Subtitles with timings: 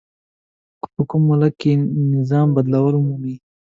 [0.81, 1.71] که په کوم ملک کې
[2.15, 3.35] نظام بدلون ومومي.